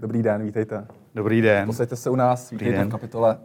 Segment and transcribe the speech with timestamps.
[0.00, 0.86] Dobrý den, vítejte.
[1.14, 1.66] Dobrý den.
[1.66, 2.88] Posaďte se u nás, vítejte den.
[2.88, 3.38] v kapitole.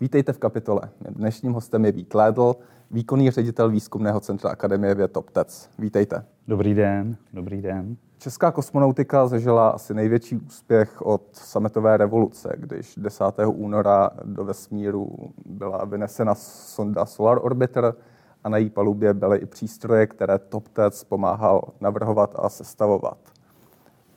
[0.00, 0.80] Vítejte v kapitole.
[1.10, 2.54] Dnešním hostem je Vít Lédl,
[2.90, 5.18] výkonný ředitel výzkumného centra Akademie věd.
[5.78, 6.24] Vítejte.
[6.48, 7.96] Dobrý den, dobrý den.
[8.24, 13.24] Česká kosmonautika zažila asi největší úspěch od sametové revoluce, když 10.
[13.46, 15.16] února do vesmíru
[15.46, 17.94] byla vynesena sonda Solar Orbiter
[18.44, 23.18] a na její palubě byly i přístroje, které TopTec pomáhal navrhovat a sestavovat.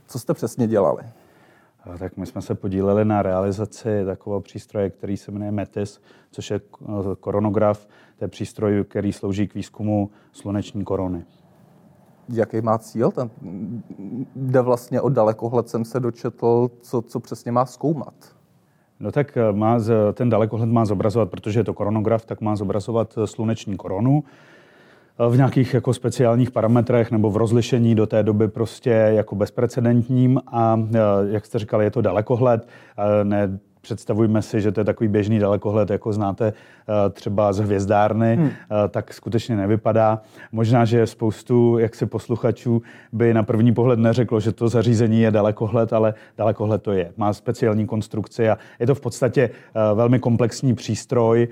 [0.08, 1.04] Co jste přesně dělali?
[2.00, 6.60] Tak my jsme se podíleli na realizaci takového přístroje, který se jmenuje METIS, což je
[7.20, 7.88] koronograf.
[8.18, 11.26] To je přístroj, který slouží k výzkumu sluneční korony.
[12.34, 13.12] Jaký má cíl?
[13.12, 13.30] Ten
[14.36, 18.14] jde vlastně o dalekohled, jsem se dočetl, co, co přesně má zkoumat.
[19.00, 19.80] No tak má,
[20.14, 24.24] ten dalekohled má zobrazovat, protože je to koronograf, tak má zobrazovat sluneční koronu
[25.30, 30.80] v nějakých jako speciálních parametrech nebo v rozlišení do té doby prostě jako bezprecedentním a
[31.30, 32.68] jak jste říkali, je to dalekohled,
[33.24, 36.54] ne, představujme si, že to je takový běžný dalekohled, jako znáte
[37.12, 38.52] třeba z hvězdárny, hmm.
[38.90, 40.22] tak skutečně nevypadá.
[40.52, 45.94] Možná, že spoustu jaksi posluchačů by na první pohled neřeklo, že to zařízení je dalekohled,
[45.94, 47.12] ale dalekohled to je.
[47.18, 49.50] Má speciální konstrukci a je to v podstatě
[49.96, 51.48] velmi komplexní přístroj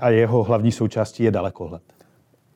[0.00, 1.95] a jeho hlavní součástí je dalekohled.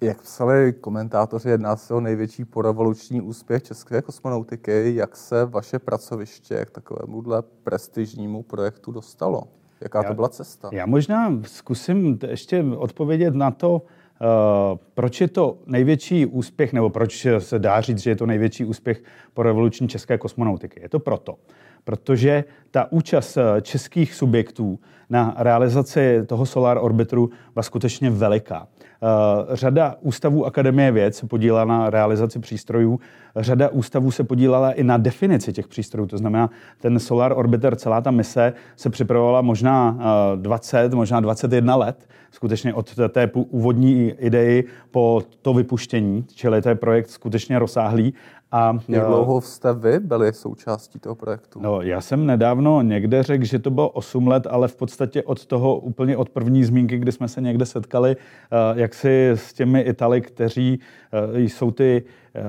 [0.02, 4.94] Jak psali komentátoři, jedná se o největší porevoluční úspěch české kosmonautiky.
[4.94, 9.42] Jak se vaše pracoviště k takovémuhle prestižnímu projektu dostalo?
[9.80, 10.70] Jaká já, to byla cesta?
[10.72, 17.26] Já možná zkusím ještě odpovědět na to, uh, proč je to největší úspěch, nebo proč
[17.38, 19.02] se dá říct, že je to největší úspěch
[19.34, 20.80] po revoluční české kosmonautiky.
[20.82, 21.36] Je to proto,
[21.84, 24.78] protože ta účast českých subjektů
[25.10, 28.68] na realizaci toho Solar Orbiteru byla skutečně veliká.
[29.02, 33.00] Eh, řada ústavů Akademie věd se podílela na realizaci přístrojů,
[33.36, 36.06] řada ústavů se podílela i na definici těch přístrojů.
[36.06, 39.98] To znamená, ten Solar Orbiter, celá ta mise se připravovala možná
[40.36, 46.68] 20, eh, možná 21 let, skutečně od té úvodní idei po to vypuštění, čili to
[46.68, 48.14] je projekt skutečně rozsáhlý
[48.52, 51.60] a Jak dlouho jste vy byli součástí toho projektu?
[51.60, 55.46] No, já jsem nedávno někde řekl, že to bylo 8 let, ale v podstatě od
[55.46, 59.80] toho úplně od první zmínky, kdy jsme se někde setkali, eh, jak si s těmi
[59.80, 60.80] Italy, kteří
[61.12, 62.02] eh, jsou ty
[62.34, 62.40] eh,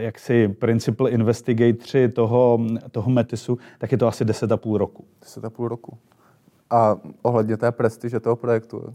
[0.00, 2.60] jaksi principal investigatři toho,
[2.90, 5.04] toho Metisu, tak je to asi 10,5 roku.
[5.22, 5.98] 10,5 roku.
[6.70, 8.94] A ohledně té prestiže toho projektu,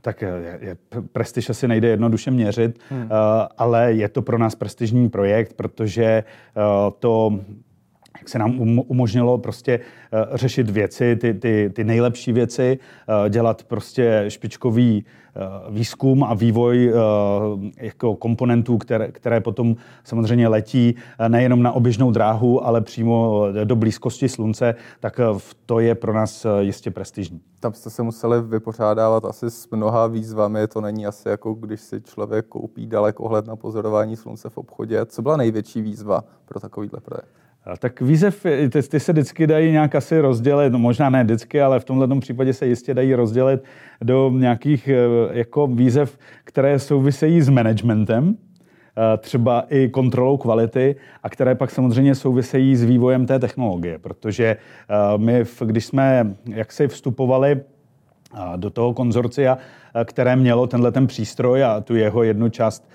[0.00, 0.76] tak je, je,
[1.12, 3.02] prestiž asi nejde jednoduše měřit, hmm.
[3.02, 3.08] uh,
[3.58, 6.24] ale je to pro nás prestižní projekt, protože
[6.56, 6.62] uh,
[6.98, 7.40] to
[8.18, 13.28] jak se nám um, umožnilo prostě uh, řešit věci, ty, ty, ty nejlepší věci, uh,
[13.28, 16.92] dělat prostě špičkový uh, výzkum a vývoj
[17.76, 20.94] jako komponentů, které, které potom samozřejmě letí
[21.28, 25.20] nejenom na oběžnou dráhu, ale přímo do blízkosti slunce, tak
[25.66, 27.40] to je pro nás jistě prestižní.
[27.60, 30.66] Tam jste se museli vypořádávat asi s mnoha výzvami.
[30.66, 35.06] To není asi jako když si člověk koupí dalekohled na pozorování slunce v obchodě.
[35.06, 37.28] Co byla největší výzva pro takovýhle projekt?
[37.78, 41.80] Tak výzev, ty, ty se vždycky dají nějak asi rozdělit, no možná ne vždycky, ale
[41.80, 43.64] v tomhle případě se jistě dají rozdělit
[44.02, 44.94] do nějakých eh,
[45.38, 52.14] jako výzev, které souvisejí s managementem, eh, třeba i kontrolou kvality a které pak samozřejmě
[52.14, 57.60] souvisejí s vývojem té technologie, protože eh, my, když jsme jaksi vstupovali
[58.56, 59.58] do toho konzorcia,
[60.04, 62.88] které mělo tenhle ten přístroj a tu jeho jednu část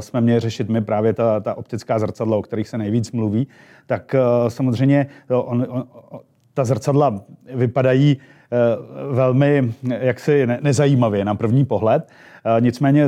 [0.00, 3.46] jsme měli řešit my právě ta, ta optická zrcadla, o kterých se nejvíc mluví,
[3.86, 4.14] tak
[4.48, 5.84] samozřejmě on, on,
[6.54, 7.20] ta zrcadla
[7.54, 8.16] vypadají
[9.10, 13.06] velmi jaksi nezajímavě na první pohled, Eh, nicméně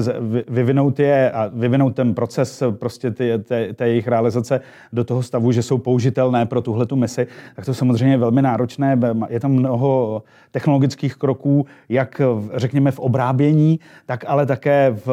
[0.49, 4.61] vyvinout je a vyvinout ten proces prostě ty, té, té jejich realizace
[4.93, 7.27] do toho stavu, že jsou použitelné pro tuhle tu misi,
[7.57, 8.99] tak to samozřejmě je velmi náročné.
[9.29, 12.21] Je tam mnoho technologických kroků, jak
[12.55, 15.06] řekněme v obrábění, tak ale také v,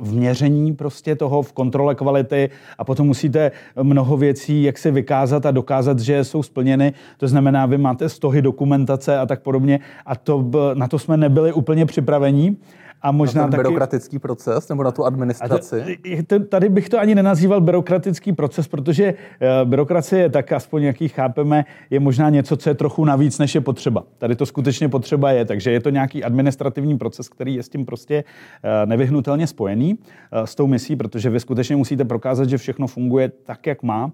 [0.00, 3.52] v měření prostě toho, v kontrole kvality a potom musíte
[3.82, 6.92] mnoho věcí jak si vykázat a dokázat, že jsou splněny.
[7.16, 11.52] To znamená, vy máte stohy dokumentace a tak podobně a to, na to jsme nebyli
[11.52, 12.56] úplně připravení.
[13.02, 13.62] A možná na ten taky...
[13.62, 15.98] byrokratický proces nebo na tu administraci?
[16.26, 21.64] To, tady bych to ani nenazýval byrokratický proces, protože eh, byrokracie, tak aspoň jaký chápeme,
[21.90, 24.04] je možná něco, co je trochu navíc, než je potřeba.
[24.18, 27.86] Tady to skutečně potřeba je, takže je to nějaký administrativní proces, který je s tím
[27.86, 28.24] prostě
[28.62, 29.98] eh, nevyhnutelně spojený
[30.32, 34.10] eh, s tou misí, protože vy skutečně musíte prokázat, že všechno funguje tak, jak má.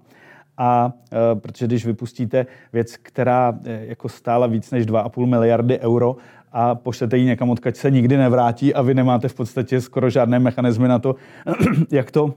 [0.57, 0.93] A
[1.33, 6.15] protože když vypustíte věc, která jako stála víc než 2,5 miliardy euro
[6.57, 10.39] a pošlete ji někam, odkud se nikdy nevrátí a vy nemáte v podstatě skoro žádné
[10.39, 11.15] mechanismy na to,
[11.91, 12.33] jak to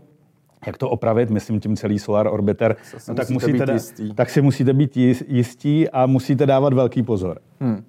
[0.67, 2.77] jak to opravit, myslím tím celý Solar Orbiter,
[3.09, 4.15] no, tak, musíte, jistý.
[4.15, 4.97] tak si musíte být
[5.29, 7.39] jistí a musíte dávat velký pozor.
[7.61, 7.85] Hmm.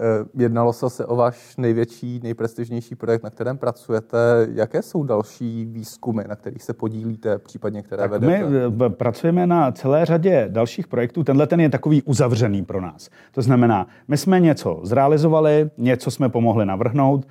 [0.00, 4.18] Eh, jednalo se se o váš největší, nejprestižnější projekt, na kterém pracujete.
[4.54, 8.48] Jaké jsou další výzkumy, na kterých se podílíte, případně které tak vedete?
[8.48, 11.24] My eh, pracujeme na celé řadě dalších projektů.
[11.24, 13.10] Tenhle ten je takový uzavřený pro nás.
[13.32, 17.26] To znamená, my jsme něco zrealizovali, něco jsme pomohli navrhnout,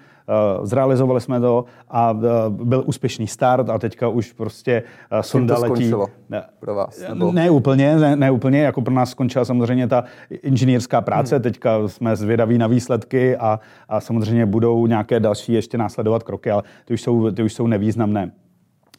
[0.64, 5.62] zrealizovali jsme to a eh, byl úspěšný start a teďka už prostě eh, sonda to
[5.62, 5.92] letí.
[6.30, 7.04] Ne, pro vás?
[7.10, 7.32] Nebo?
[7.32, 10.04] Ne úplně, ne, ne úplně, jako pro nás skončila samozřejmě ta
[10.44, 11.44] inženýrská práce, hmm.
[11.44, 13.60] teďka jsme zvědaví na výsledky a,
[13.90, 17.68] a samozřejmě budou nějaké další ještě následovat kroky, ale ty už jsou, ty už jsou
[17.68, 18.32] nevýznamné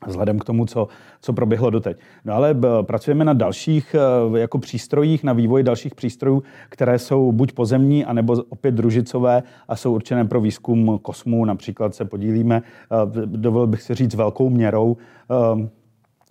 [0.06, 0.88] vzhledem k tomu, co,
[1.20, 1.98] co proběhlo doteď.
[2.24, 7.52] No ale pracujeme na dalších eh, jako přístrojích, na vývoji dalších přístrojů, které jsou buď
[7.52, 11.44] pozemní, anebo opět družicové a jsou určené pro výzkum kosmu.
[11.44, 14.96] Například se podílíme, eh, dovolil bych si říct, velkou měrou
[15.30, 15.68] eh,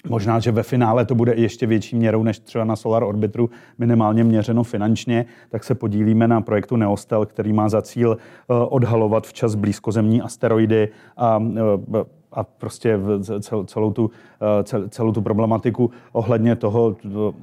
[0.09, 4.23] Možná, že ve finále to bude ještě větší měrou než třeba na Solar Orbitru, minimálně
[4.23, 8.17] měřeno finančně, tak se podílíme na projektu Neostel, který má za cíl
[8.47, 11.39] odhalovat včas blízkozemní asteroidy a
[12.37, 12.99] a prostě
[13.65, 14.11] celou tu,
[14.41, 16.95] eh, celou tu problematiku ohledně toho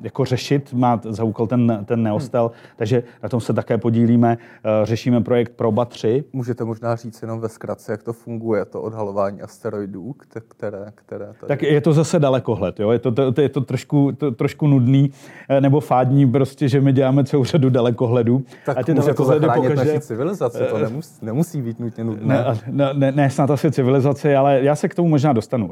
[0.02, 2.75] jako řešit, má za úkol ten, ten neostel, hmm.
[2.76, 4.38] takže na tom se také podílíme.
[4.64, 6.25] Eh, řešíme projekt Proba 3.
[6.32, 10.14] Můžete možná říct jenom ve zkratce, jak to funguje, to odhalování asteroidů,
[10.49, 11.49] které, které tady...
[11.49, 12.91] Tak je to zase dalekohled, jo?
[12.91, 15.11] Je, to, to, je to trošku, to, trošku nudný
[15.49, 18.43] eh, nebo fádní, prostě, že my děláme celou řadu dalekohledů.
[18.67, 19.85] Tak a ty může to zachránit pokaždé...
[19.85, 22.44] naši civilizaci, to nemusí, nemusí být nutně nudné.
[22.67, 25.71] Ne, ne, ne, snad asi civilizaci, ale já se k tomu možná dostanu.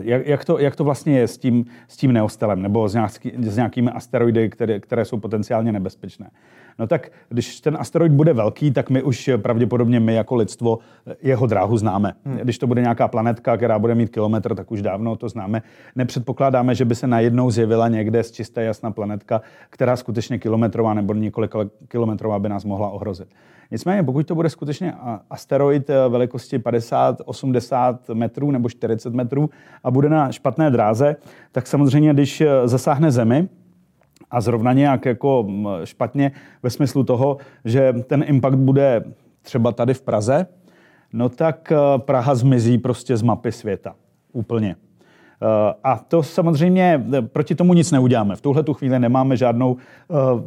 [0.00, 3.32] Jak, jak, to, jak to vlastně je s tím, s tím neostelem nebo s, nějaký,
[3.38, 6.30] s nějakými asteroidy, které, které jsou potenciálně nebezpečné?
[6.78, 10.78] No tak když ten asteroid bude velký, tak my už pravděpodobně my jako lidstvo
[11.22, 12.12] jeho dráhu známe.
[12.24, 12.36] Hmm.
[12.36, 15.62] Když to bude nějaká planetka, která bude mít kilometr, tak už dávno to známe.
[15.96, 19.40] Nepředpokládáme, že by se najednou zjevila někde z čisté jasná planetka,
[19.70, 21.54] která skutečně kilometrová nebo několik
[21.88, 23.28] kilometrová by nás mohla ohrozit.
[23.70, 24.94] Nicméně, pokud to bude skutečně
[25.30, 29.50] asteroid eh, velikosti 50, 80 metrů nebo 40 metrů
[29.84, 31.16] a bude na špatné dráze,
[31.52, 33.48] tak samozřejmě, když eh, zasáhne Zemi,
[34.30, 35.46] a zrovna nějak jako
[35.84, 36.32] špatně
[36.62, 39.04] ve smyslu toho, že ten impact bude
[39.42, 40.46] třeba tady v Praze,
[41.12, 43.94] no tak eh, Praha zmizí prostě z mapy světa.
[44.32, 44.76] Úplně.
[44.76, 48.36] Eh, a to samozřejmě eh, proti tomu nic neuděláme.
[48.36, 49.76] V tuhle tu chvíli nemáme žádnou,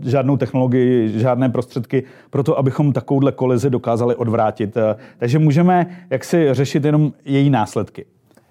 [0.01, 4.77] žádnou technologii, žádné prostředky pro to, abychom takovouhle kolizi dokázali odvrátit.
[5.17, 8.05] Takže můžeme jaksi řešit jenom její následky.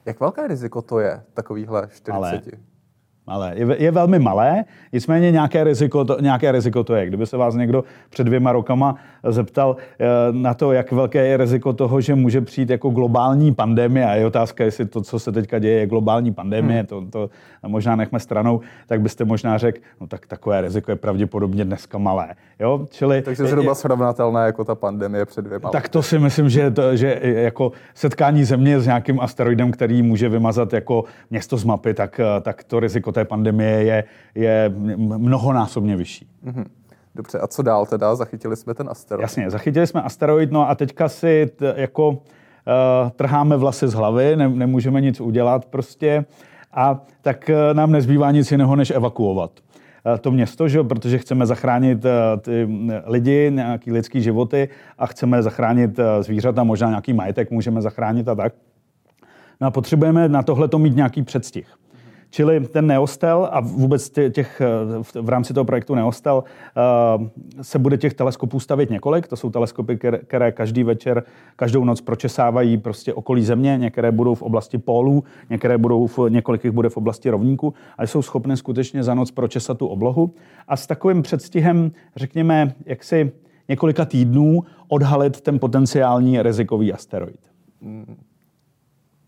[0.07, 2.13] Jak velké riziko to je, takovýhle 40?
[2.13, 2.43] Ale
[3.29, 3.53] malé.
[3.57, 7.07] Je, je velmi malé, nicméně nějaké riziko, to, nějaké riziko to je.
[7.07, 8.95] Kdyby se vás někdo před dvěma rokama
[9.29, 14.07] zeptal eh, na to, jak velké je riziko toho, že může přijít jako globální pandemie,
[14.07, 16.87] a je otázka, jestli to, co se teďka děje, je globální pandemie, hmm.
[16.87, 17.31] to, to
[17.67, 22.35] možná nechme stranou, tak byste možná řekl, no tak takové riziko je pravděpodobně dneska malé.
[22.59, 22.87] Jo?
[22.91, 26.71] Čili, Takže zhruba je, srovnatelné jako ta pandemie před dvěma Tak to si myslím, že,
[26.71, 31.95] to, že jako setkání země s nějakým asteroidem, který může vymazat jako město z mapy,
[31.95, 34.05] tak, tak to riziko té pandemie je,
[34.35, 36.29] je mnohonásobně vyšší.
[36.47, 36.65] Mm-hmm.
[37.15, 38.15] Dobře, a co dál teda?
[38.15, 39.23] Zachytili jsme ten asteroid.
[39.23, 42.17] Jasně, zachytili jsme asteroid, no a teďka si t, jako uh,
[43.17, 46.25] trháme vlasy z hlavy, ne, nemůžeme nic udělat prostě
[46.73, 49.51] a tak uh, nám nezbývá nic jiného, než evakuovat
[50.07, 50.83] uh, to město, že?
[50.83, 52.11] protože chceme zachránit uh,
[52.41, 52.69] ty
[53.07, 58.53] lidi, nějaký lidský životy a chceme zachránit zvířata, možná nějaký majetek můžeme zachránit a tak.
[59.61, 61.79] No a potřebujeme na tohle mít nějaký předstih.
[62.31, 67.99] Čili ten Neostel a vůbec těch, eh, v rámci toho projektu Neostel eh, se bude
[67.99, 69.29] těch teleskopů stavit několik.
[69.29, 71.23] To jsou teleskopy, které každý večer,
[71.57, 73.79] každou noc pročesávají prostě okolí Země.
[73.81, 78.07] Některé budou v oblasti pólů, některé budou v, několik jich bude v oblasti rovníku, ale
[78.07, 80.35] jsou schopné skutečně za noc pročesat tu oblohu.
[80.69, 83.33] A s takovým předstihem, řekněme, jaksi
[83.69, 87.41] několika týdnů odhalit ten potenciální rizikový asteroid.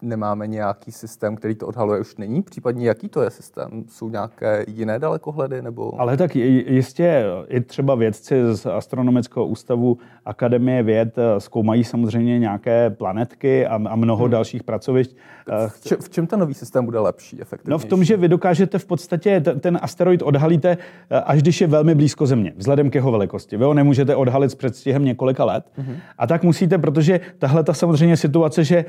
[0.03, 2.43] Nemáme nějaký systém, který to odhaluje, už není?
[2.43, 3.85] Případně jaký to je systém?
[3.89, 5.63] Jsou nějaké jiné dalekohledy?
[5.63, 6.01] Nebo...
[6.01, 12.91] Ale tak jistě i třeba vědci z Astronomického ústavu Akademie věd eh, zkoumají samozřejmě nějaké
[12.91, 14.31] planetky a, a mnoho hmm.
[14.31, 15.17] dalších pracovišť.
[15.51, 17.71] Eh, v, če, v čem ten nový systém bude lepší, efektivnější?
[17.71, 20.79] No v tom, že vy dokážete v podstatě ten, ten asteroid odhalíte,
[21.11, 23.57] eh, až když je velmi blízko Země, vzhledem k jeho velikosti.
[23.57, 25.65] Vy ho nemůžete odhalit s předstihem několika let.
[25.77, 25.97] Hmm.
[26.19, 28.85] A tak musíte, protože tahle ta samozřejmě situace, že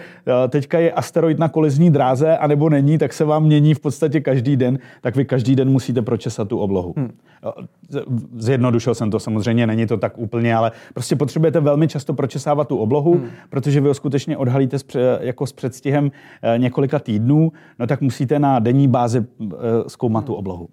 [0.49, 4.57] teďka je asteroid na kolizní dráze, anebo není, tak se vám mění v podstatě každý
[4.57, 6.93] den, tak vy každý den musíte pročesat tu oblohu.
[6.97, 7.09] Hmm.
[8.37, 12.77] Zjednodušil jsem to samozřejmě, není to tak úplně, ale prostě potřebujete velmi často pročesávat tu
[12.77, 13.29] oblohu, hmm.
[13.49, 14.85] protože vy ho skutečně odhalíte s,
[15.19, 19.55] jako s předstihem eh, několika týdnů, no tak musíte na denní bázi eh,
[19.87, 20.27] zkoumat hmm.
[20.27, 20.69] tu oblohu.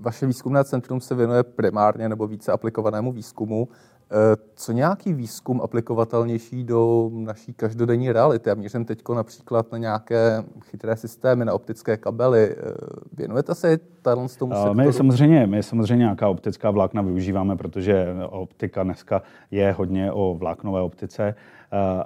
[0.00, 3.68] Vaše výzkumné centrum se věnuje primárně nebo více aplikovanému výzkumu.
[4.12, 8.48] Eh, co nějaký výzkum aplikovatelnější do naší každodenní reality?
[8.48, 12.56] Já mířím teď například na nějaké chytré systémy, na optické kabely.
[12.58, 12.72] Eh,
[13.16, 14.74] věnujete se tady z tomu sektoru?
[14.74, 20.80] My samozřejmě, my samozřejmě nějaká optická vlákna využíváme, protože optika dneska je hodně o vláknové
[20.80, 21.34] optice.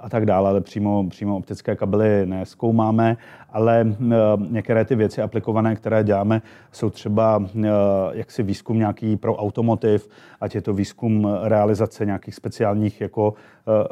[0.01, 3.17] A tak dále, ale přímo, přímo optické kabely neskoumáme,
[3.49, 4.15] ale eh,
[4.49, 6.41] některé ty věci aplikované, které děláme,
[6.71, 7.69] jsou třeba eh,
[8.11, 10.09] jaksi výzkum nějaký pro automotiv,
[10.41, 13.33] ať je to výzkum realizace nějakých speciálních jako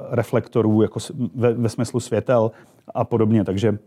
[0.09, 0.99] reflektorů jako
[1.35, 2.51] ve, ve smyslu světel
[2.93, 3.43] a podobně.
[3.43, 3.77] Takže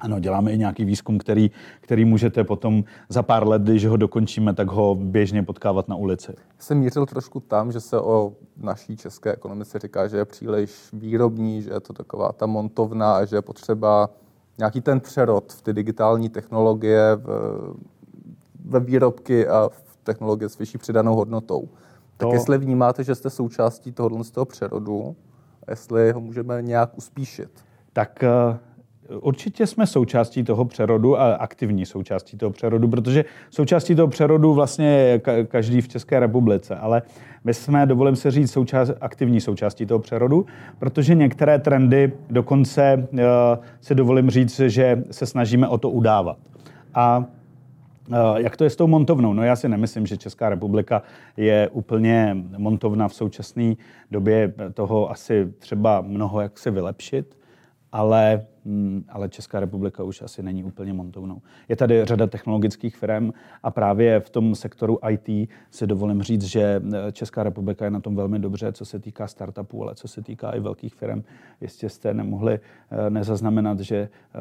[0.00, 4.54] ano, děláme i nějaký výzkum, který, který můžete potom za pár let, když ho dokončíme,
[4.54, 6.32] tak ho běžně potkávat na ulici.
[6.58, 11.62] Jsem mířil trošku tam, že se o naší české ekonomice říká, že je příliš výrobní,
[11.62, 14.10] že je to taková ta montovna a že je potřeba
[14.58, 17.26] nějaký ten přerod v ty digitální technologie, v,
[18.64, 21.68] ve výrobky a v technologie s vyšší přidanou hodnotou.
[22.16, 22.32] Tak to...
[22.32, 25.16] jestli vnímáte, že jste součástí tohohle z toho přerodu,
[25.66, 27.50] a jestli ho můžeme nějak uspíšit?
[27.92, 28.69] Tak uh
[29.20, 34.86] Určitě jsme součástí toho přerodu a aktivní součástí toho přerodu, protože součástí toho přerodu vlastně
[34.86, 37.02] je každý v České republice, ale
[37.44, 40.46] my jsme, dovolím se říct, součást, aktivní součástí toho přerodu,
[40.78, 43.18] protože některé trendy dokonce uh,
[43.80, 46.38] si dovolím říct, že se snažíme o to udávat.
[46.94, 47.24] A
[48.36, 49.32] jak to je s tou montovnou?
[49.32, 51.02] No já si nemyslím, že Česká republika
[51.36, 53.74] je úplně montovna v současné
[54.10, 57.38] době toho asi třeba mnoho jak se vylepšit,
[57.92, 58.42] ale
[59.08, 61.42] ale Česká republika už asi není úplně montovnou.
[61.68, 66.82] Je tady řada technologických firm a právě v tom sektoru IT si dovolím říct, že
[66.92, 70.22] eh, Česká republika je na tom velmi dobře, co se týká startupů, ale co se
[70.22, 71.22] týká i velkých firm.
[71.60, 74.40] Jistě jste nemohli eh, nezaznamenat, že eh,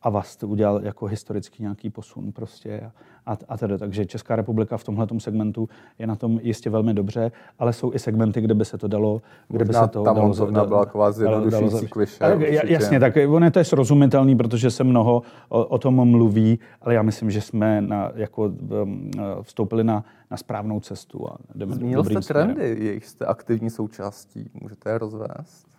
[0.00, 2.90] třeba Avast udělal jako historicky nějaký posun prostě
[3.26, 3.78] a, a tedy.
[3.78, 7.98] Takže Česká republika v tomhle segmentu je na tom jistě velmi dobře, ale jsou i
[7.98, 11.12] segmenty, kde by se to dalo, kde by se to ta dalo, dalo, byla taková
[11.12, 12.24] zjednodušující kliše.
[12.64, 17.02] Jasně, tak ono je to srozumitelný, protože se mnoho o, o tom mluví, ale já
[17.02, 19.10] myslím, že jsme na, jako, um,
[19.42, 21.28] vstoupili na, na správnou cestu.
[21.28, 24.50] A jdeme Zmínil jste trendy, jejich jste aktivní součástí.
[24.62, 25.69] Můžete je rozvést?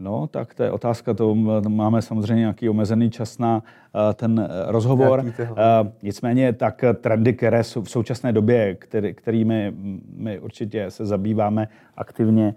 [0.00, 1.34] No, tak to je otázka, to
[1.68, 5.24] máme samozřejmě nějaký omezený čas na uh, ten uh, rozhovor.
[5.24, 5.56] Uh,
[6.02, 9.72] nicméně tak trendy, které jsou v současné době, který, kterými
[10.16, 12.54] my určitě se zabýváme aktivně,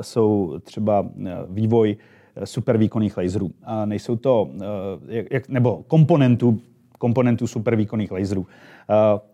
[0.00, 1.06] jsou třeba
[1.48, 1.96] vývoj
[2.44, 3.50] supervýkonných laserů.
[3.64, 4.50] A nejsou to,
[5.30, 6.60] jak, nebo komponentů,
[6.98, 8.46] komponentů supervýkonných laserů.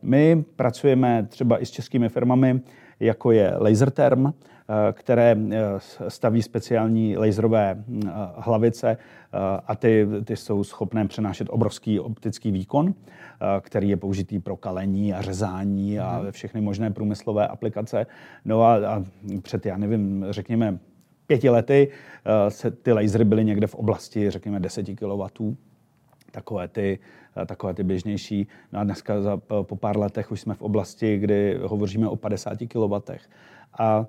[0.03, 2.61] My pracujeme třeba i s českými firmami,
[3.01, 4.33] jako je Laserterm,
[4.92, 5.58] které eh,
[6.08, 8.96] staví speciální laserové hm, eh, hlavice
[9.66, 12.94] a ty, ty jsou schopné přenášet obrovský optický výkon,
[13.61, 16.32] který je použitý pro kalení a řezání a mhm.
[16.32, 18.06] všechny možné průmyslové aplikace.
[18.44, 19.04] No a, a
[19.42, 20.78] před, já nevím, řekněme,
[21.26, 21.88] pěti lety
[22.49, 25.23] se ty lasery byly někde v oblasti, řekněme, 10 kW
[26.30, 26.99] takové ty,
[27.46, 28.49] takové ty běžnější.
[28.73, 32.58] No a dneska za, po pár letech už jsme v oblasti, kdy hovoříme o 50
[32.68, 32.94] kW.
[33.78, 34.06] A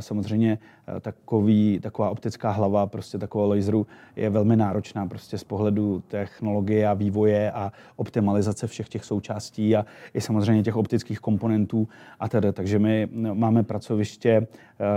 [0.00, 0.58] samozřejmě
[1.00, 6.94] takový, taková optická hlava prostě takového laseru je velmi náročná prostě z pohledu technologie a
[6.94, 11.88] vývoje a optimalizace všech těch součástí a i samozřejmě těch optických komponentů
[12.20, 12.52] a tedy.
[12.52, 14.46] Takže my no, máme pracoviště,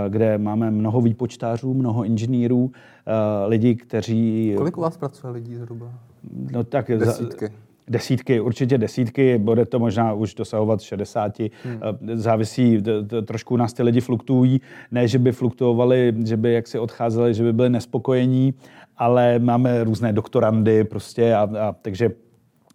[0.08, 2.72] kde máme mnoho výpočtářů, mnoho inženýrů,
[3.46, 4.54] lidí, kteří...
[4.56, 5.94] Kolik u vás pracuje lidí zhruba?
[6.52, 7.46] No tak Desítky.
[7.46, 7.52] Za,
[7.88, 11.38] Desítky, určitě desítky, bude to možná už dosahovat 60.
[11.38, 11.50] Hmm.
[11.64, 12.82] Eh, závisí,
[13.24, 14.60] trošku nás ty lidi fluktuují,
[14.90, 18.54] ne, že by fluktuovali, že by jaksi odcházeli, že by byli nespokojení,
[18.96, 22.10] ale máme různé doktorandy prostě a, a takže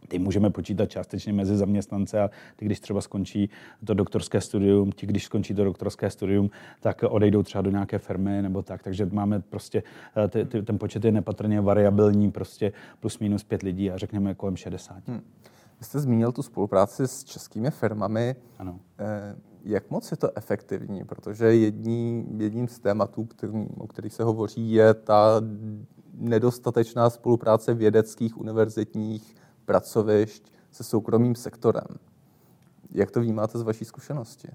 [0.08, 3.50] ty můžeme počítat částečně mezi zaměstnance a ty, když třeba skončí
[3.86, 8.42] to doktorské studium, ti, když skončí to doktorské studium, tak odejdou třeba do nějaké firmy
[8.42, 8.84] nebo tak.
[8.84, 9.84] Takže máme prostě,
[10.18, 14.36] eh, ty, ty, ten počet je nepatrně variabilní, prostě plus minus pět lidí a řekněme
[14.36, 15.08] kolem 60.
[15.08, 15.22] Hmm.
[15.80, 18.36] Vy jste zmínil tu spolupráci s českými firmami.
[18.60, 18.80] Ano.
[19.00, 21.04] Eh, jak moc je to efektivní?
[21.04, 25.42] Protože jední, jedním z tématů, který, o kterých se hovoří, je ta
[26.14, 29.36] nedostatečná spolupráce vědeckých, univerzitních
[29.66, 31.88] pracovišť se soukromým sektorem.
[32.92, 34.48] Jak to vnímáte z vaší zkušenosti?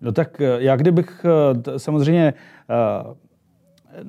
[0.00, 2.34] No tak eh, já kdybych eh, samozřejmě
[2.70, 3.14] eh,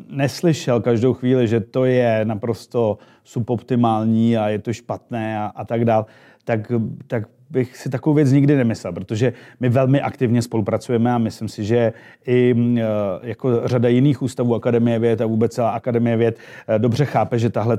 [0.08, 5.86] neslyšel každou chvíli, že to je naprosto suboptimální a je to špatné a, a tak
[5.86, 6.05] dál,
[6.43, 6.72] tak,
[7.08, 11.63] tak bych si takovou věc nikdy nemyslel, protože my velmi aktivně spolupracujeme a myslím si,
[11.63, 11.94] že
[12.27, 12.84] i e,
[13.24, 16.38] jako řada jiných ústavů Akademie věd a vůbec celá Akademie věd
[16.68, 17.77] e, dobře chápe, že tahle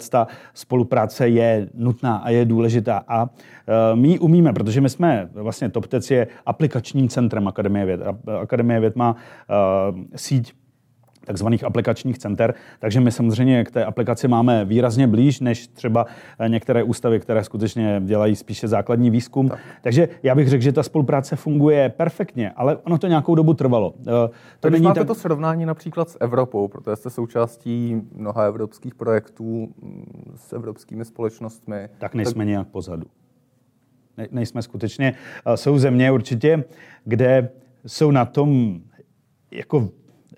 [0.55, 5.69] spolupráce je nutná a je důležitá a e, my ji umíme, protože my jsme, vlastně
[5.69, 8.01] TopTec je aplikačním centrem Akademie věd.
[8.41, 9.17] Akademie věd má
[10.17, 10.53] síť
[11.27, 12.55] takzvaných aplikačních center.
[12.79, 16.07] Takže my samozřejmě k té aplikaci máme výrazně blíž než třeba
[16.39, 19.49] eh, některé ústavy, které skutečně dělají spíše základní výzkum.
[19.49, 19.59] Tak.
[19.83, 23.95] Takže já bych řekl, že ta spolupráce funguje perfektně, ale ono to nějakou dobu trvalo.
[24.01, 25.07] Eh, to tak není máte tak...
[25.09, 31.89] to srovnání například s Evropou, protože jste součástí mnoha evropských projektů mm, s evropskými společnostmi.
[31.99, 32.49] Tak nejsme tak...
[32.49, 33.07] nějak pozadu.
[34.17, 35.15] Ne, nejsme skutečně.
[35.47, 36.65] Eh, jsou země určitě,
[37.05, 37.49] kde
[37.87, 38.81] jsou na tom
[39.51, 39.89] jako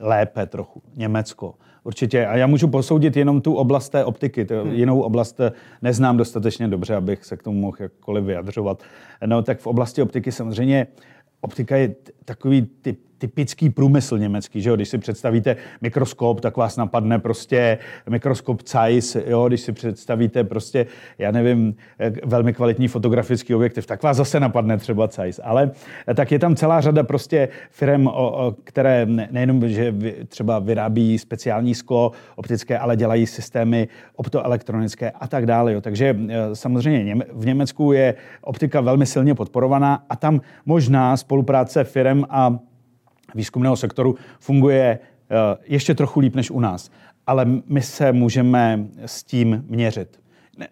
[0.03, 0.83] lépe trochu.
[0.97, 1.55] Německo.
[1.85, 2.27] Určitě.
[2.27, 4.45] A já můžu posoudit jenom tu oblast té optiky.
[4.45, 4.73] To, hmm.
[4.73, 5.41] Jinou oblast
[5.83, 8.83] neznám dostatečně dobře, abych se k tomu mohl jakkoliv vyjadřovat.
[9.27, 10.87] No tak v oblasti optiky samozřejmě
[11.41, 11.95] optika je
[12.25, 14.77] takový typ typický průmysl německý, že jo?
[14.77, 19.49] Když si představíte mikroskop, tak vás napadne prostě mikroskop Zeiss, jo?
[19.49, 20.87] Když si představíte prostě,
[21.19, 21.75] já nevím,
[22.25, 25.41] velmi kvalitní fotografický objektiv, tak vás zase napadne třeba Zeiss.
[25.45, 25.71] Ale
[26.15, 28.09] tak je tam celá řada prostě firm,
[28.65, 29.95] které nejenom, že
[30.29, 35.73] třeba vyrábí speciální sklo optické, ale dělají systémy optoelektronické a tak dále.
[35.73, 35.81] Jo?
[35.81, 42.25] Takže e, samozřejmě v Německu je optika velmi silně podporovaná a tam možná spolupráce firm
[42.31, 42.59] a
[43.35, 46.91] výzkumného sektoru funguje eh, ještě trochu líp než u nás.
[47.27, 50.21] Ale my se můžeme s tím měřit.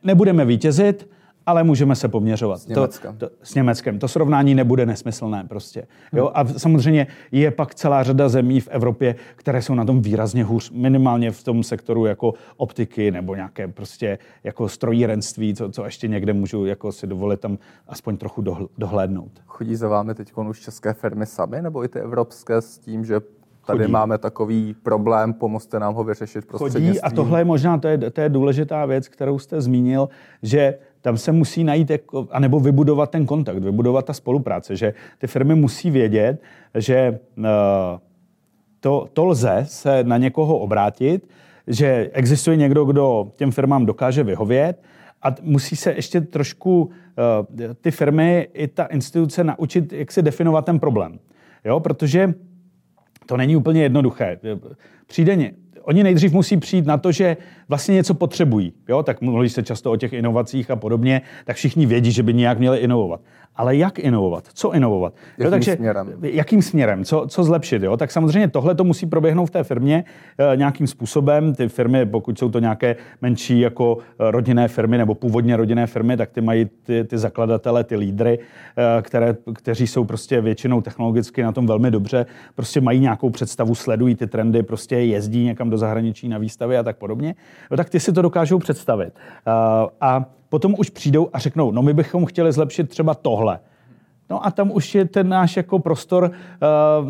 [0.02, 1.08] nebudeme vítězit,
[1.50, 2.58] ale můžeme se poměřovat.
[2.58, 3.16] S Německem.
[3.16, 3.98] To, to, s Německem.
[3.98, 5.86] To srovnání nebude nesmyslné prostě.
[6.12, 6.30] Jo?
[6.34, 10.70] A samozřejmě je pak celá řada zemí v Evropě, které jsou na tom výrazně hůř,
[10.70, 16.32] minimálně v tom sektoru jako optiky nebo nějaké prostě jako strojírenství, co, co ještě někde
[16.32, 18.44] můžu jako si dovolit tam aspoň trochu
[18.78, 19.32] dohlédnout.
[19.46, 23.20] Chodí za vámi teď už české firmy sami, nebo i ty evropské s tím, že
[23.66, 23.92] tady Chodí.
[23.92, 26.88] máme takový problém, pomozte nám ho vyřešit prostřednictvím.
[26.88, 30.08] Chodí a tohle je možná, to je, to je důležitá věc, kterou jste zmínil,
[30.42, 35.26] že tam se musí najít, jako, anebo vybudovat ten kontakt, vybudovat ta spolupráce, že ty
[35.26, 36.42] firmy musí vědět,
[36.74, 37.44] že uh,
[38.80, 41.28] to, to lze se na někoho obrátit,
[41.66, 44.82] že existuje někdo, kdo těm firmám dokáže vyhovět
[45.22, 50.64] a musí se ještě trošku uh, ty firmy i ta instituce naučit, jak si definovat
[50.64, 51.18] ten problém.
[51.64, 52.34] Jo, protože
[53.26, 54.40] to není úplně jednoduché.
[55.06, 55.52] Přijde,
[55.82, 57.36] oni nejdřív musí přijít na to, že
[57.68, 58.72] vlastně něco potřebují.
[58.88, 59.02] Jo?
[59.02, 62.58] Tak mluví se často o těch inovacích a podobně, tak všichni vědí, že by nějak
[62.58, 63.20] měli inovovat.
[63.56, 64.44] Ale jak inovovat?
[64.54, 65.14] Co inovovat?
[65.30, 66.12] Jakým jo, takže, směrem?
[66.22, 67.04] Jakým směrem?
[67.04, 67.82] Co, co zlepšit?
[67.82, 67.96] Jo?
[67.96, 70.04] Tak samozřejmě tohle to musí proběhnout v té firmě
[70.52, 71.54] e, nějakým způsobem.
[71.54, 76.16] Ty firmy, pokud jsou to nějaké menší jako eh, rodinné firmy nebo původně rodinné firmy,
[76.16, 81.42] tak ty mají ty, ty zakladatele, ty lídry, e, které, kteří jsou prostě většinou technologicky
[81.42, 85.78] na tom velmi dobře, prostě mají nějakou představu, sledují ty trendy, prostě jezdí někam do
[85.78, 87.34] zahraničí na výstavy a tak podobně
[87.70, 89.14] no tak ty si to dokážou představit.
[89.46, 93.60] Uh, a potom už přijdou a řeknou, no my bychom chtěli zlepšit třeba tohle.
[94.30, 96.30] No a tam už je ten náš jako prostor,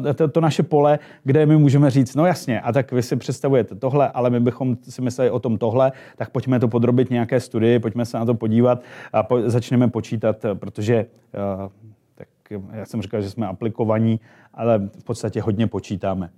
[0.04, 3.16] uh, to, to naše pole, kde my můžeme říct, no jasně, a tak vy si
[3.16, 7.40] představujete tohle, ale my bychom si mysleli o tom tohle, tak pojďme to podrobit nějaké
[7.40, 11.06] studii, pojďme se na to podívat a po, začneme počítat, protože
[11.64, 11.70] uh,
[12.14, 12.28] tak
[12.72, 14.20] já jsem říkal, že jsme aplikovaní,
[14.54, 16.30] ale v podstatě hodně počítáme.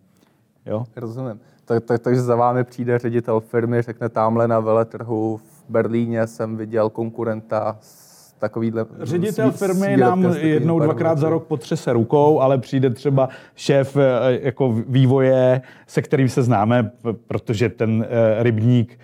[0.66, 0.84] Jo?
[0.96, 1.40] Rozumím.
[1.64, 6.56] Tak, tak, takže za vámi přijde ředitel firmy, řekne tamhle na veletrhu v Berlíně jsem
[6.56, 8.86] viděl konkurenta s takovýhle...
[9.00, 14.72] Ředitel firmy nám jednou, dvakrát za rok potřese rukou, ale přijde třeba šéf eh, jako
[14.86, 16.90] vývoje, se kterým se známe,
[17.26, 18.98] protože ten eh, rybník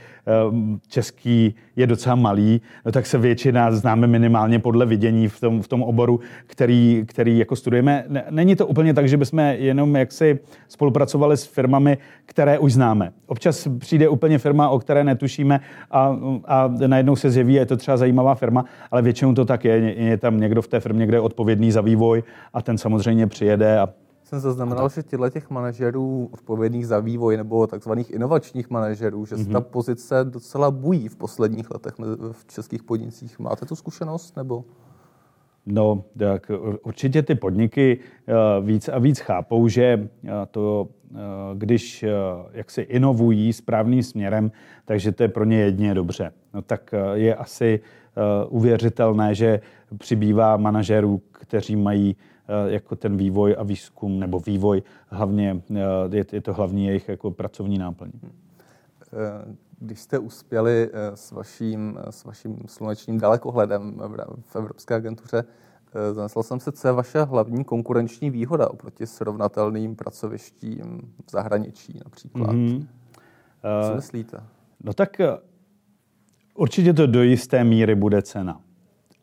[0.89, 5.69] český je docela malý, no tak se většina známe minimálně podle vidění v tom, v
[5.69, 8.05] tom oboru, který, který jako studujeme.
[8.31, 10.39] Není to úplně tak, že bychom jenom jaksi
[10.69, 13.13] spolupracovali s firmami, které už známe.
[13.27, 15.61] Občas přijde úplně firma, o které netušíme
[15.91, 19.95] a, a najednou se zjeví, je to třeba zajímavá firma, ale většinou to tak je.
[19.97, 23.79] Je tam někdo v té firmě, kde je odpovědný za vývoj a ten samozřejmě přijede
[23.79, 23.89] a
[24.29, 29.43] jsem zaznamenal, že těchto těch manažerů odpovědných za vývoj nebo takzvaných inovačních manažerů, že se
[29.43, 29.53] mm-hmm.
[29.53, 31.95] ta pozice docela bují v posledních letech
[32.33, 33.39] v českých podnicích.
[33.39, 34.65] Máte tu zkušenost nebo?
[35.67, 36.51] No, tak
[36.83, 41.17] určitě ty podniky eh, víc a víc chápou, že eh, to, eh,
[41.55, 42.05] když
[42.53, 44.53] jak se inovují správným směrem,
[44.85, 46.33] takže to je pro ně jedině dobře.
[46.55, 47.81] No tak je asi
[48.49, 49.61] uvěřitelné, že
[49.99, 52.17] přibývá manažerů, kteří mají
[52.67, 55.63] jako ten vývoj a výzkum, nebo vývoj hlavně,
[56.11, 58.11] je, je to hlavní jejich jako pracovní náplň.
[59.79, 64.01] Když jste uspěli s vaším, s vaším slunečním dalekohledem
[64.41, 65.45] v Evropské agentuře,
[66.13, 72.51] zamyslel jsem se, co je vaše hlavní konkurenční výhoda oproti srovnatelným pracovištím v zahraničí například.
[72.51, 72.87] Mm-hmm.
[73.89, 74.43] Co myslíte?
[74.85, 75.17] No tak
[76.55, 78.61] určitě to do jisté míry bude cena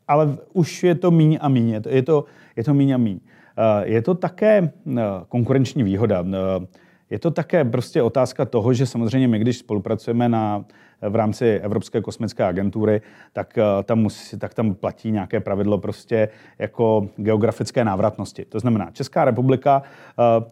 [0.08, 1.70] ale už je to míň a míň.
[1.70, 3.20] Je to, je to, je to míň a míň.
[3.58, 6.26] Eh, je to také eh, konkurenční výhoda.
[6.28, 6.65] Eh,
[7.10, 10.65] je to také prostě otázka toho, že samozřejmě my, když spolupracujeme na
[11.02, 13.02] v rámci Evropské kosmické agentury,
[13.34, 18.46] tak tam, musí, tak tam platí nějaké pravidlo prostě jako geografické návratnosti.
[18.46, 19.82] To znamená, Česká republika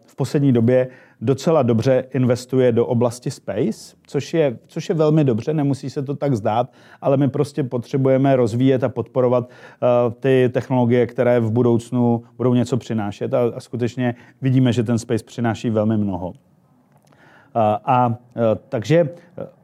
[0.06, 0.88] v poslední době
[1.24, 6.16] docela dobře investuje do oblasti space, což je, což je velmi dobře, nemusí se to
[6.16, 12.22] tak zdát, ale my prostě potřebujeme rozvíjet a podporovat uh, ty technologie, které v budoucnu
[12.36, 16.32] budou něco přinášet a, a skutečně vidíme, že ten space přináší velmi mnoho.
[17.54, 18.14] A, a
[18.68, 19.08] takže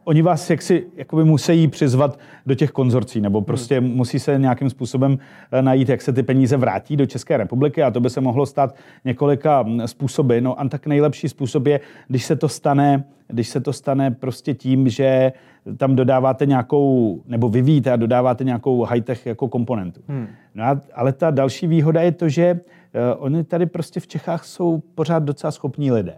[0.04, 3.90] oni vás jaksi jakoby musí přizvat do těch konzorcí, nebo prostě hmm.
[3.90, 5.18] musí se nějakým způsobem
[5.52, 8.46] e, najít, jak se ty peníze vrátí do České republiky a to by se mohlo
[8.46, 8.74] stát
[9.04, 10.40] několika způsoby.
[10.40, 14.54] No a tak nejlepší způsob je, když se to stane, když se to stane prostě
[14.54, 15.32] tím, že
[15.76, 20.00] tam dodáváte nějakou, nebo vyvíjíte a dodáváte nějakou high-tech jako komponentu.
[20.08, 20.26] Hmm.
[20.54, 24.44] No a, ale ta další výhoda je to, že uh, oni tady prostě v Čechách
[24.44, 26.16] jsou pořád docela schopní lidé.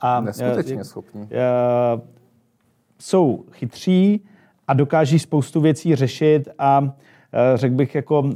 [0.00, 1.28] A, Neskutečně schopní.
[2.98, 4.24] Jsou chytří
[4.68, 6.92] a dokáží spoustu věcí řešit a
[7.54, 8.30] řekl bych, jako,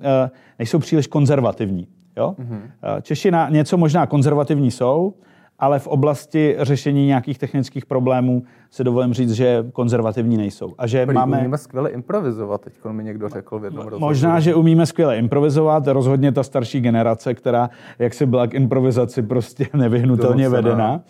[0.58, 1.88] nejsou příliš konzervativní.
[2.16, 2.34] Jo?
[2.38, 2.60] Mm-hmm.
[3.02, 5.14] Češi na něco možná konzervativní jsou,
[5.58, 10.74] ale v oblasti řešení nějakých technických problémů se dovolím říct, že konzervativní nejsou.
[10.78, 11.38] A že Prý, máme...
[11.38, 14.10] umíme skvěle improvizovat, teď mi někdo řekl v jednom rozhovoru.
[14.10, 19.22] Možná, že umíme skvěle improvizovat, rozhodně ta starší generace, která jak si byla k improvizaci
[19.22, 21.00] prostě nevyhnutelně vedena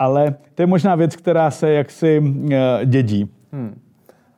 [0.00, 3.30] ale to je možná věc, která se jaksi eh, dědí.
[3.52, 3.80] Hmm.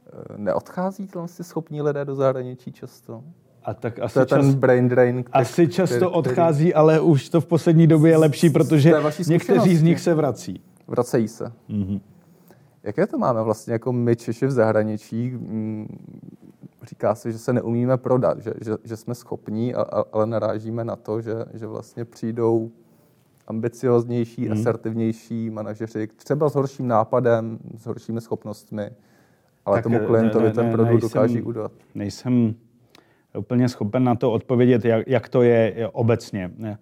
[0.07, 3.23] Eh, neodchází si schopní lidé do zahraničí často?
[3.65, 6.75] A tak asi to je čas, ten brain drain, který, asi často který, odchází, který...
[6.75, 8.93] ale už to v poslední době je lepší, protože
[9.29, 10.61] někteří z nich se vrací.
[10.89, 11.53] Vracejí se.
[11.71, 12.01] Mm-hmm.
[12.83, 15.31] Jaké to máme vlastně jako my Češi v zahraničí?
[15.31, 15.99] Mm,
[16.89, 19.75] říká se, že se neumíme prodat, že, že, že jsme schopní,
[20.13, 22.71] ale narážíme na to, že, že vlastně přijdou
[23.47, 24.53] ambicioznější, hmm.
[24.53, 28.91] asertivnější manažeři, třeba s horším nápadem, s horšími schopnostmi,
[29.65, 31.73] ale tak tomu eh, klientovi ne, ne, ten produkt nejsem, dokáží udat.
[31.95, 32.55] Nejsem
[33.39, 36.51] úplně schopen na to odpovědět, jak, jak to je obecně.
[36.57, 36.79] Ne,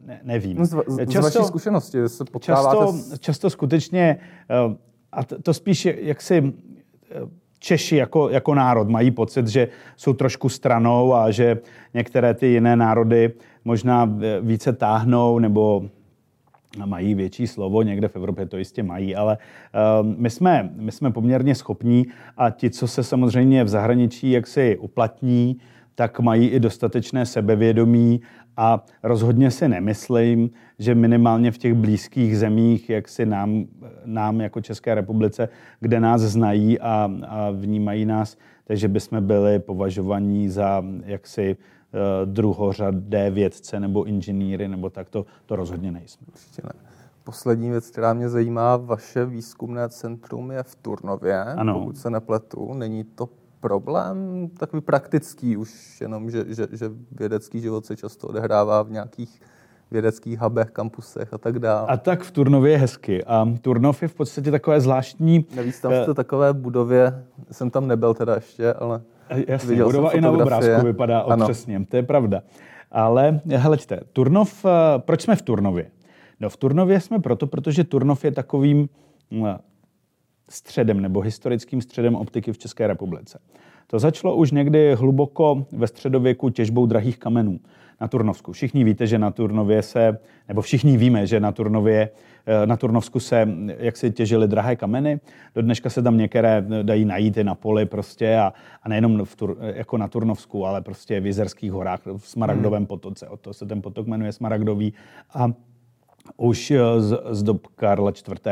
[0.00, 0.58] ne, nevím.
[0.58, 2.76] No z, z, často, z vaší zkušenosti se potkáváte...
[2.76, 3.18] Často, s...
[3.18, 4.18] často skutečně,
[4.50, 4.76] eh,
[5.12, 6.54] a to spíš jak si
[7.10, 11.58] eh, Češi jako, jako národ mají pocit, že jsou trošku stranou a že
[11.94, 13.32] některé ty jiné národy
[13.64, 15.88] možná více táhnou nebo
[16.86, 19.38] mají větší slovo, někde v Evropě to jistě mají, ale
[20.00, 24.76] uh, my, jsme, my jsme poměrně schopní a ti, co se samozřejmě v zahraničí jaksi
[24.80, 25.56] uplatní,
[25.94, 28.20] tak mají i dostatečné sebevědomí
[28.56, 33.64] a rozhodně si nemyslím, že minimálně v těch blízkých zemích, jak si nám,
[34.04, 35.48] nám jako České republice,
[35.80, 41.56] kde nás znají a, a vnímají nás, takže bychom byli považovaní za jaksi
[42.24, 46.26] druhořadé vědce nebo inženýry, nebo tak to, to rozhodně nejsme.
[46.32, 46.72] Určitě ne.
[47.24, 51.78] Poslední věc, která mě zajímá, vaše výzkumné centrum je v Turnově, ano.
[51.78, 52.74] pokud se nepletu.
[52.74, 53.28] Není to
[53.60, 59.40] problém takový praktický už, jenom že, že, že vědecký život se často odehrává v nějakých
[59.90, 61.88] vědeckých hubech, kampusech a tak dále.
[61.88, 63.24] A tak v Turnově je hezky.
[63.24, 65.46] A Turnov je v podstatě takové zvláštní...
[65.56, 69.02] Navíc tam v té takové budově, jsem tam nebyl teda ještě, ale
[69.48, 72.42] Jasně, Viděl budova i na obrázku vypadá otřesně, to je pravda.
[72.90, 75.90] Ale hleďte, Turnov, eh, proč jsme v Turnově?
[76.40, 78.88] No v Turnově jsme proto, protože Turnov je takovým
[79.32, 79.58] eh,
[80.50, 83.38] středem nebo historickým středem optiky v České republice.
[83.86, 87.60] To začalo už někdy hluboko ve středověku těžbou drahých kamenů
[88.00, 88.52] na Turnovsku.
[88.52, 92.10] Všichni víte, že na Turnově se, nebo všichni víme, že na Turnově,
[92.46, 95.20] eh, na Turnovsku se jak si těžily drahé kameny.
[95.54, 99.36] Do dneška se tam některé dají najít i na poli prostě a, a nejenom v
[99.36, 102.86] Tur, jako na Turnovsku, ale prostě v Jizerských horách, v Smaragdovém hmm.
[102.86, 103.28] potoce.
[103.28, 104.94] O to se ten potok jmenuje Smaragdový.
[105.34, 105.52] A
[106.36, 108.46] už eh, z, z dob Karla IV.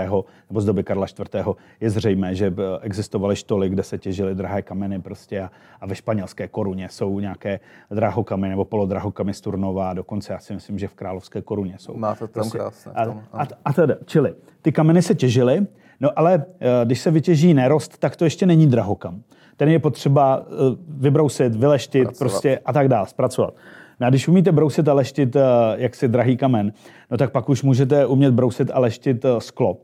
[0.51, 1.47] nebo z doby Karla IV.
[1.81, 5.95] je zřejmé, že eh, existovaly štoly, kde se těžily drahé kameny prostě a, a ve
[5.95, 7.61] španělské koruně jsou nějaké
[7.91, 11.97] drahokamy nebo polodrahokamy z Turnova a dokonce já si myslím, že v královské koruně jsou.
[11.97, 12.93] Má to tam prostě, krásné.
[12.93, 15.67] A, a, a teda, čili ty kameny se těžily,
[16.01, 19.23] no ale eh, když se vytěží nerost, tak to ještě není drahokam.
[19.57, 20.47] Ten je potřeba
[20.89, 23.55] vybrousit, vyleštit prostě a tak dále, zpracovat.
[24.01, 25.37] No a když umíte brousit a leštit
[25.77, 26.73] jaksi drahý kamen,
[27.11, 29.79] no tak pak už můžete umět brousit a leštit sklo.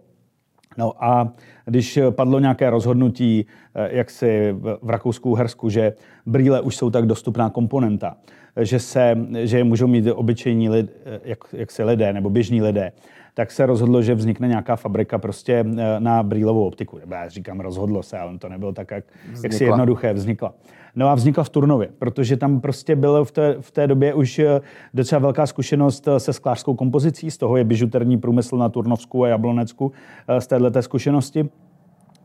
[0.78, 1.32] No a
[1.66, 5.92] když padlo nějaké rozhodnutí, jak si v Rakousku-Hersku, že
[6.26, 8.16] brýle už jsou tak dostupná komponenta,
[8.60, 12.92] že, se, že je můžou mít obyčejní lid, jak, jak se lidé nebo běžní lidé,
[13.34, 15.64] tak se rozhodlo, že vznikne nějaká fabrika prostě
[15.98, 16.98] na brýlovou optiku.
[16.98, 19.04] Nebo já říkám, rozhodlo se, ale to nebylo tak, jak,
[19.42, 20.54] jak si jednoduché vznikla.
[20.96, 24.38] No a vznikla v Turnově, protože tam prostě bylo v té, v té době už
[24.38, 24.60] eh,
[24.94, 29.28] docela velká zkušenost eh, se sklářskou kompozicí, z toho je bižuterní průmysl na Turnovsku a
[29.28, 29.92] Jablonecku
[30.28, 31.48] eh, z této zkušenosti.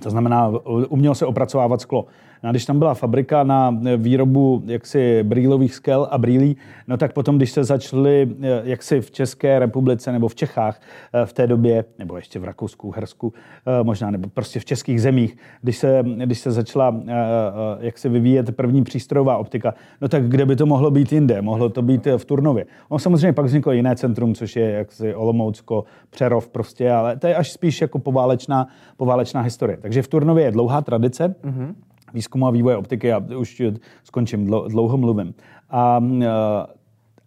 [0.03, 0.51] To znamená,
[0.89, 2.05] umělo se opracovávat sklo.
[2.43, 6.57] No a když tam byla fabrika na výrobu jaksi brýlových skel a brýlí,
[6.87, 10.81] no tak potom, když se začaly eh, jaksi v České republice nebo v Čechách
[11.13, 13.33] eh, v té době, nebo ještě v Rakousku, Hersku,
[13.65, 16.95] eh, možná, nebo prostě v českých zemích, když se, když se začala
[17.79, 21.41] jak se vyvíjet první přístrojová optika, no tak kde by to mohlo být jinde?
[21.41, 22.65] Mohlo to být v Turnově.
[22.89, 27.35] On samozřejmě pak vzniklo jiné centrum, což je jaksi Olomoucko, Přerov prostě, ale to je
[27.35, 29.77] až spíš jako poválečná, poválečná historie.
[29.87, 31.35] Takže v Turnově je dlouhá tradice.
[31.43, 31.75] Mm-hmm
[32.13, 33.61] výzkumu a vývoje optiky, já už
[34.03, 35.33] skončím, dlouho mluvím.
[35.69, 36.03] A,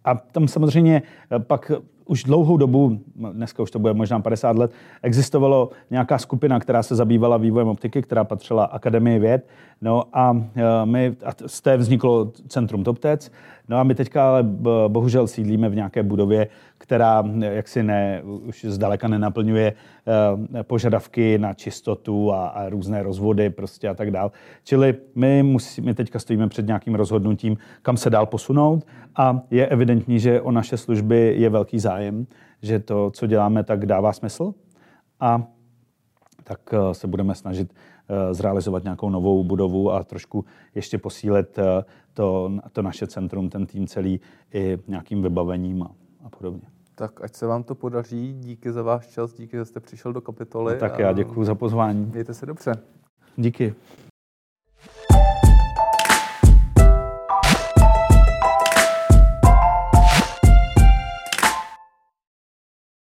[0.03, 1.01] a tam samozřejmě
[1.37, 1.71] pak
[2.05, 2.99] už dlouhou dobu,
[3.31, 4.71] dneska už to bude možná 50 let,
[5.01, 9.47] existovalo nějaká skupina, která se zabývala vývojem optiky, která patřila Akademii věd.
[9.81, 10.37] No a
[10.85, 13.31] my, a z té vzniklo Centrum TopTec,
[13.71, 14.43] No a my teďka ale
[14.87, 22.33] bohužel sídlíme v nějaké budově, která jaksi ne, už zdaleka nenaplňuje eh, požadavky na čistotu
[22.33, 24.31] a, a různé rozvody prostě a tak dál.
[24.63, 28.85] Čili my, musí, my teďka stojíme před nějakým rozhodnutím, kam se dál posunout.
[29.15, 32.27] A je evidentní, že o naše služby je velký zájem,
[32.61, 34.53] že to, co děláme, tak dává smysl.
[35.19, 35.43] A
[36.43, 37.90] tak eh, se budeme snažit eh,
[38.31, 40.45] zrealizovat nějakou novou budovu a trošku
[40.75, 41.59] ještě posílit
[42.13, 44.19] to, to naše centrum, ten tým celý
[44.53, 45.91] i nějakým vybavením a,
[46.25, 46.61] a podobně.
[46.95, 48.33] Tak ať se vám to podaří.
[48.39, 50.73] Díky za váš čas, díky, že jste přišel do kapitoly.
[50.73, 52.05] No, tak já děkuji za pozvání.
[52.05, 52.73] Mějte se dobře.
[53.35, 53.75] Díky.